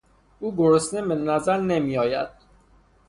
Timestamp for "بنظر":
1.15-1.57